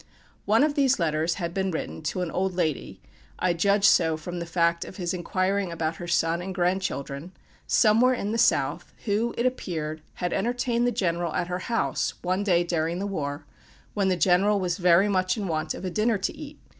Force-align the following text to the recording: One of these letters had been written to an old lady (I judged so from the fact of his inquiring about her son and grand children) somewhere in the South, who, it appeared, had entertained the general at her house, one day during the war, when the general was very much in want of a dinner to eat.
One 0.45 0.63
of 0.63 0.73
these 0.73 0.97
letters 0.97 1.35
had 1.35 1.53
been 1.53 1.69
written 1.69 2.01
to 2.05 2.21
an 2.23 2.31
old 2.31 2.55
lady 2.55 2.99
(I 3.37 3.53
judged 3.53 3.85
so 3.85 4.17
from 4.17 4.39
the 4.39 4.47
fact 4.47 4.83
of 4.83 4.95
his 4.97 5.13
inquiring 5.13 5.71
about 5.71 5.97
her 5.97 6.07
son 6.07 6.41
and 6.41 6.55
grand 6.55 6.81
children) 6.81 7.33
somewhere 7.67 8.15
in 8.15 8.31
the 8.31 8.39
South, 8.39 8.93
who, 9.05 9.35
it 9.37 9.45
appeared, 9.45 10.01
had 10.15 10.33
entertained 10.33 10.87
the 10.87 10.91
general 10.91 11.35
at 11.35 11.49
her 11.49 11.59
house, 11.69 12.15
one 12.23 12.43
day 12.43 12.63
during 12.63 12.97
the 12.97 13.05
war, 13.05 13.45
when 13.93 14.07
the 14.07 14.17
general 14.17 14.59
was 14.59 14.79
very 14.79 15.07
much 15.07 15.37
in 15.37 15.47
want 15.47 15.75
of 15.75 15.85
a 15.85 15.91
dinner 15.91 16.17
to 16.17 16.35
eat. 16.35 16.59